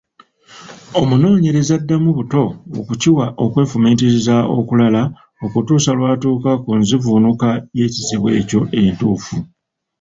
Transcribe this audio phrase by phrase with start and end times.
[1.01, 2.43] Omunoonyereza addamu buto
[2.79, 5.01] okukiwa okwefumiitiriza okulala
[5.45, 9.35] okutuusa lw’atuuka ku nzivuunuka y’ekizibu ekyo entuufu.